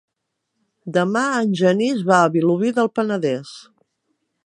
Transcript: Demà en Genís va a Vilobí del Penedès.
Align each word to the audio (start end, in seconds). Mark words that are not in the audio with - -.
Demà 0.95 1.23
en 1.43 1.53
Genís 1.61 2.01
va 2.09 2.17
a 2.23 2.33
Vilobí 2.39 2.75
del 2.79 2.93
Penedès. 2.97 3.57